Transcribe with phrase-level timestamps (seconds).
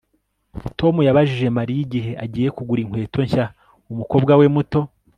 [0.79, 3.45] Tom yabajije Mariya igihe agiye kugura inkweto nshya
[3.91, 4.79] umukobwa we muto